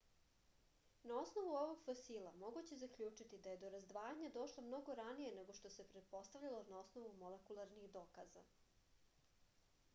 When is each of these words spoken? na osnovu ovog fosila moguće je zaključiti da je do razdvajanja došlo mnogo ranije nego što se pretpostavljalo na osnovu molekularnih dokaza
na 1.09 1.17
osnovu 1.23 1.51
ovog 1.57 1.81
fosila 1.87 2.31
moguće 2.43 2.73
je 2.75 2.79
zaključiti 2.83 3.39
da 3.47 3.53
je 3.53 3.59
do 3.65 3.69
razdvajanja 3.75 4.31
došlo 4.37 4.63
mnogo 4.69 4.95
ranije 5.01 5.35
nego 5.35 5.57
što 5.59 5.71
se 5.75 5.87
pretpostavljalo 5.93 6.63
na 6.71 6.79
osnovu 6.79 7.11
molekularnih 7.21 7.87
dokaza 7.99 8.45